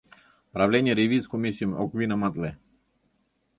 Правлений 0.53 0.95
ревиз 0.99 1.23
комиссийым 1.31 1.71
ок 1.83 1.91
винаматле. 1.99 2.51